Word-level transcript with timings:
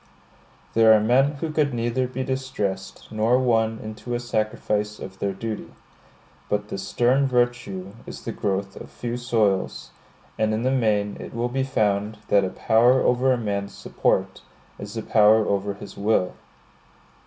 There 0.73 0.91
are 0.95 0.99
men 0.99 1.33
who 1.33 1.51
could 1.51 1.75
neither 1.75 2.07
be 2.07 2.23
distressed 2.23 3.11
nor 3.11 3.37
won 3.37 3.77
into 3.83 4.15
a 4.15 4.19
sacrifice 4.19 4.97
of 4.97 5.19
their 5.19 5.31
duty; 5.31 5.73
but 6.49 6.69
this 6.69 6.87
stern 6.87 7.27
virtue 7.27 7.91
is 8.07 8.23
the 8.23 8.31
growth 8.31 8.75
of 8.75 8.89
few 8.89 9.15
soils; 9.15 9.91
and 10.39 10.55
in 10.55 10.63
the 10.63 10.71
main 10.71 11.17
it 11.19 11.35
will 11.35 11.49
be 11.49 11.61
found 11.61 12.17
that 12.29 12.43
a 12.43 12.49
power 12.49 13.03
over 13.03 13.31
a 13.31 13.37
man's 13.37 13.75
support 13.75 14.41
is 14.79 14.97
a 14.97 15.03
power 15.03 15.45
over 15.47 15.75
his 15.75 15.95
will. 15.95 16.33